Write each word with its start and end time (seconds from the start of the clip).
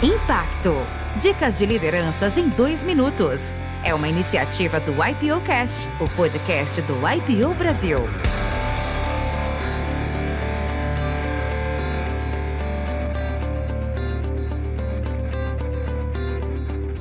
Impacto. 0.00 0.74
Dicas 1.20 1.58
de 1.58 1.66
lideranças 1.66 2.38
em 2.38 2.48
dois 2.50 2.84
minutos. 2.84 3.52
É 3.84 3.92
uma 3.92 4.06
iniciativa 4.06 4.78
do 4.78 4.92
IPO 4.92 5.40
Cast, 5.44 5.88
o 6.00 6.08
podcast 6.10 6.80
do 6.82 6.94
IPO 7.04 7.52
Brasil. 7.54 7.98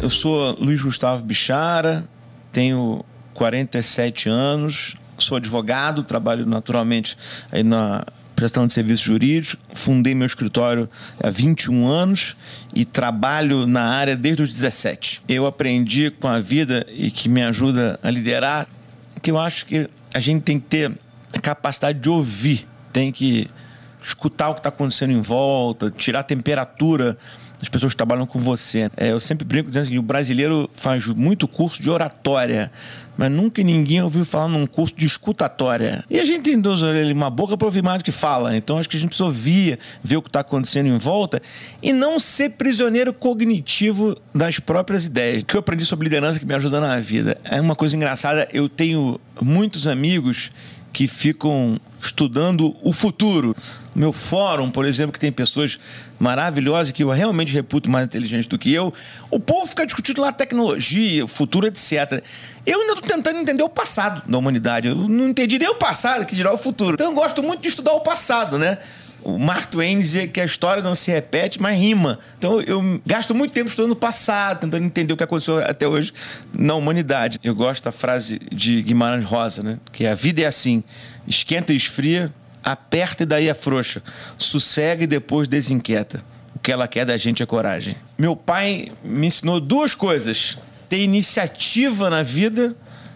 Eu 0.01 0.09
sou 0.09 0.57
Luiz 0.59 0.81
Gustavo 0.81 1.23
Bichara, 1.23 2.03
tenho 2.51 3.05
47 3.35 4.27
anos, 4.27 4.97
sou 5.19 5.37
advogado, 5.37 6.01
trabalho 6.01 6.47
naturalmente 6.47 7.15
aí 7.51 7.61
na 7.61 8.03
prestação 8.37 8.67
de 8.67 8.73
serviços 8.73 9.03
jurídicos, 9.03 9.57
fundei 9.73 10.13
meu 10.13 10.27
escritório 10.27 10.87
há 11.21 11.31
21 11.31 11.87
anos 11.87 12.35
e 12.71 12.85
trabalho 12.85 13.65
na 13.65 13.81
área 13.81 14.15
desde 14.15 14.43
os 14.43 14.49
17. 14.49 15.23
Eu 15.27 15.47
aprendi 15.47 16.11
com 16.11 16.27
a 16.27 16.39
vida 16.39 16.85
e 16.87 17.09
que 17.09 17.27
me 17.27 17.41
ajuda 17.41 17.99
a 18.03 18.11
liderar, 18.11 18.67
que 19.23 19.31
eu 19.31 19.39
acho 19.39 19.65
que 19.65 19.89
a 20.13 20.19
gente 20.19 20.43
tem 20.43 20.59
que 20.59 20.67
ter 20.67 20.91
a 21.33 21.39
capacidade 21.39 21.99
de 21.99 22.09
ouvir, 22.09 22.67
tem 22.93 23.11
que 23.11 23.47
escutar 24.03 24.49
o 24.49 24.53
que 24.53 24.59
está 24.59 24.69
acontecendo 24.69 25.13
em 25.13 25.21
volta, 25.21 25.89
tirar 25.89 26.19
a 26.19 26.23
temperatura 26.23 27.17
das 27.59 27.69
pessoas 27.69 27.93
que 27.93 27.97
trabalham 27.97 28.25
com 28.25 28.39
você. 28.39 28.89
É, 28.95 29.11
eu 29.11 29.19
sempre 29.19 29.45
brinco 29.45 29.67
dizendo 29.67 29.89
que 29.89 29.99
o 29.99 30.01
brasileiro 30.01 30.69
faz 30.73 31.05
muito 31.07 31.47
curso 31.47 31.81
de 31.81 31.89
oratória, 31.89 32.71
mas 33.17 33.31
nunca 33.31 33.63
ninguém 33.63 34.01
ouviu 34.01 34.23
falar 34.23 34.47
num 34.47 34.67
curso 34.67 34.93
de 34.95 35.05
escutatória. 35.05 36.03
E 36.09 36.19
a 36.19 36.25
gente 36.25 36.43
tem 36.43 36.59
duas 36.59 36.83
orelhas 36.83 37.11
uma 37.11 37.29
boca 37.29 37.57
para 37.57 37.65
ouvir 37.65 37.83
mais 37.83 37.97
do 37.97 38.05
que 38.05 38.11
fala. 38.11 38.55
Então 38.55 38.77
acho 38.77 38.87
que 38.87 38.95
a 38.95 38.99
gente 38.99 39.09
precisa 39.09 39.25
ouvir, 39.25 39.79
ver 40.03 40.17
o 40.17 40.21
que 40.21 40.29
está 40.29 40.41
acontecendo 40.41 40.87
em 40.87 40.97
volta 40.97 41.41
e 41.81 41.91
não 41.91 42.19
ser 42.19 42.51
prisioneiro 42.51 43.11
cognitivo 43.11 44.15
das 44.33 44.59
próprias 44.59 45.05
ideias. 45.05 45.41
O 45.41 45.45
que 45.45 45.55
eu 45.55 45.59
aprendi 45.59 45.83
sobre 45.85 46.03
liderança 46.03 46.39
que 46.39 46.45
me 46.45 46.53
ajuda 46.53 46.79
na 46.79 46.99
vida. 46.99 47.37
É 47.43 47.59
uma 47.59 47.75
coisa 47.75 47.95
engraçada, 47.95 48.47
eu 48.53 48.69
tenho 48.69 49.19
muitos 49.41 49.87
amigos 49.87 50.51
que 50.91 51.07
ficam 51.07 51.79
estudando 52.01 52.75
o 52.81 52.93
futuro. 52.93 53.55
Meu 53.95 54.13
fórum, 54.13 54.69
por 54.69 54.85
exemplo, 54.85 55.11
que 55.11 55.19
tem 55.19 55.31
pessoas 55.31 55.79
maravilhosas 56.19 56.91
que 56.91 57.03
eu 57.03 57.09
realmente 57.09 57.53
reputo 57.53 57.89
mais 57.89 58.05
inteligentes 58.05 58.47
do 58.47 58.57
que 58.57 58.71
eu, 58.73 58.93
o 59.29 59.39
povo 59.39 59.67
fica 59.67 59.85
discutindo 59.85 60.21
lá 60.21 60.31
tecnologia, 60.31 61.27
futuro, 61.27 61.67
etc. 61.67 62.23
Eu 62.65 62.81
ainda 62.81 62.93
estou 62.93 63.07
tentando 63.07 63.39
entender 63.39 63.63
o 63.63 63.69
passado 63.69 64.23
da 64.29 64.37
humanidade. 64.37 64.87
Eu 64.87 64.95
não 64.95 65.29
entendi 65.29 65.57
nem 65.57 65.69
o 65.69 65.75
passado, 65.75 66.25
que 66.25 66.35
dirá 66.35 66.53
o 66.53 66.57
futuro. 66.57 66.93
Então 66.93 67.07
eu 67.07 67.13
gosto 67.13 67.41
muito 67.41 67.61
de 67.61 67.69
estudar 67.69 67.93
o 67.93 68.01
passado, 68.01 68.57
né? 68.59 68.77
O 69.23 69.37
Mark 69.37 69.69
Twain 69.69 69.99
dizia 69.99 70.27
que 70.27 70.39
a 70.39 70.45
história 70.45 70.81
não 70.81 70.95
se 70.95 71.11
repete, 71.11 71.61
mas 71.61 71.77
rima. 71.77 72.17
Então 72.37 72.61
eu 72.61 72.81
gasto 73.05 73.35
muito 73.35 73.53
tempo 73.53 73.69
estudando 73.69 73.91
o 73.91 73.95
passado, 73.95 74.61
tentando 74.61 74.85
entender 74.85 75.13
o 75.13 75.17
que 75.17 75.23
aconteceu 75.23 75.59
até 75.59 75.87
hoje 75.87 76.13
na 76.57 76.75
humanidade. 76.75 77.37
Eu 77.43 77.53
gosto 77.53 77.83
da 77.83 77.91
frase 77.91 78.39
de 78.51 78.81
Guimarães 78.81 79.25
Rosa, 79.25 79.63
né? 79.63 79.79
Que 79.91 80.07
a 80.07 80.15
vida 80.15 80.41
é 80.41 80.45
assim: 80.45 80.83
esquenta 81.27 81.73
e 81.73 81.75
esfria, 81.75 82.33
aperta 82.63 83.23
e 83.23 83.25
daí 83.25 83.49
afrouxa, 83.49 84.01
sossega 84.37 85.03
e 85.03 85.07
depois 85.07 85.47
desinquieta. 85.47 86.23
O 86.55 86.59
que 86.59 86.71
ela 86.71 86.87
quer 86.87 87.05
da 87.05 87.17
gente 87.17 87.43
é 87.43 87.45
coragem. 87.45 87.95
Meu 88.17 88.35
pai 88.35 88.87
me 89.03 89.27
ensinou 89.27 89.59
duas 89.59 89.93
coisas: 89.93 90.57
ter 90.87 90.99
iniciativa 90.99 92.09
na 92.09 92.23
vida 92.23 92.75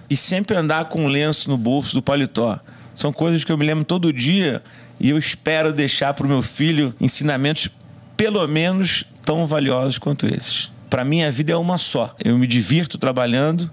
e 0.09 0.15
sempre 0.15 0.57
andar 0.57 0.85
com 0.85 1.05
um 1.05 1.07
lenço 1.07 1.49
no 1.49 1.57
bolso 1.57 1.95
do 1.95 2.01
paletó. 2.01 2.59
São 3.01 3.11
coisas 3.11 3.43
que 3.43 3.51
eu 3.51 3.57
me 3.57 3.65
lembro 3.65 3.83
todo 3.83 4.13
dia 4.13 4.61
e 4.99 5.09
eu 5.09 5.17
espero 5.17 5.73
deixar 5.73 6.13
para 6.13 6.23
o 6.23 6.29
meu 6.29 6.43
filho 6.43 6.93
ensinamentos 7.01 7.67
pelo 8.15 8.47
menos 8.47 9.05
tão 9.25 9.47
valiosos 9.47 9.97
quanto 9.97 10.27
esses. 10.27 10.69
Para 10.87 11.03
mim, 11.03 11.23
a 11.23 11.31
vida 11.31 11.51
é 11.51 11.55
uma 11.55 11.79
só. 11.79 12.15
Eu 12.23 12.37
me 12.37 12.45
divirto 12.45 12.99
trabalhando 12.99 13.71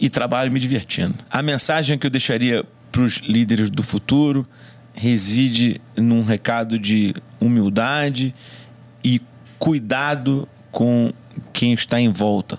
e 0.00 0.08
trabalho 0.08 0.50
me 0.50 0.58
divertindo. 0.58 1.16
A 1.30 1.42
mensagem 1.42 1.98
que 1.98 2.06
eu 2.06 2.10
deixaria 2.10 2.64
para 2.90 3.02
os 3.02 3.16
líderes 3.16 3.68
do 3.68 3.82
futuro 3.82 4.48
reside 4.94 5.78
num 5.94 6.24
recado 6.24 6.78
de 6.78 7.14
humildade 7.38 8.34
e 9.04 9.20
cuidado 9.58 10.48
com 10.70 11.12
quem 11.52 11.74
está 11.74 12.00
em 12.00 12.08
volta. 12.08 12.58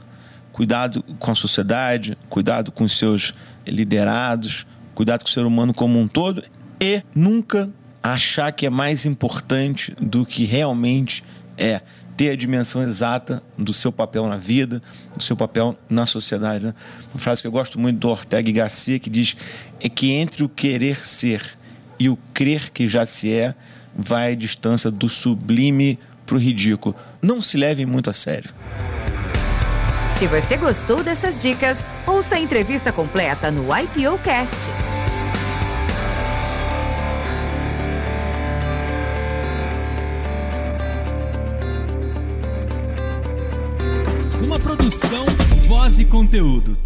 Cuidado 0.51 1.01
com 1.17 1.31
a 1.31 1.35
sociedade, 1.35 2.15
cuidado 2.29 2.71
com 2.71 2.83
os 2.83 2.95
seus 2.95 3.33
liderados, 3.65 4.67
cuidado 4.93 5.23
com 5.23 5.27
o 5.27 5.31
ser 5.31 5.45
humano 5.45 5.73
como 5.73 5.99
um 5.99 6.07
todo 6.07 6.43
e 6.79 7.01
nunca 7.15 7.69
achar 8.01 8.51
que 8.51 8.65
é 8.65 8.69
mais 8.69 9.05
importante 9.05 9.95
do 9.99 10.25
que 10.25 10.43
realmente 10.43 11.23
é 11.57 11.81
ter 12.17 12.31
a 12.31 12.35
dimensão 12.35 12.81
exata 12.81 13.41
do 13.57 13.73
seu 13.73 13.91
papel 13.91 14.27
na 14.27 14.37
vida, 14.37 14.81
do 15.15 15.23
seu 15.23 15.35
papel 15.35 15.77
na 15.89 16.05
sociedade. 16.05 16.65
Né? 16.65 16.73
Uma 17.13 17.19
frase 17.19 17.41
que 17.41 17.47
eu 17.47 17.51
gosto 17.51 17.79
muito 17.79 17.99
do 17.99 18.09
Ortega 18.09 18.49
y 18.49 18.53
Gasset 18.53 18.99
que 18.99 19.09
diz 19.09 19.35
é 19.79 19.89
que 19.89 20.11
entre 20.11 20.43
o 20.43 20.49
querer 20.49 20.97
ser 20.97 21.57
e 21.99 22.09
o 22.09 22.17
crer 22.33 22.71
que 22.71 22.87
já 22.87 23.05
se 23.05 23.31
é, 23.31 23.55
vai 23.95 24.33
a 24.33 24.35
distância 24.35 24.91
do 24.91 25.07
sublime 25.07 25.97
para 26.25 26.35
o 26.35 26.39
ridículo. 26.39 26.95
Não 27.21 27.41
se 27.41 27.57
leve 27.57 27.85
muito 27.85 28.09
a 28.09 28.13
sério. 28.13 28.53
Se 30.15 30.27
você 30.27 30.57
gostou 30.57 31.03
dessas 31.03 31.39
dicas, 31.39 31.79
ouça 32.05 32.35
a 32.35 32.39
entrevista 32.39 32.93
completa 32.93 33.49
no 33.49 33.65
IPO 33.75 34.19
Cast. 34.23 34.69
Uma 44.45 44.59
produção, 44.59 45.25
voz 45.67 45.97
e 45.97 46.05
conteúdo. 46.05 46.77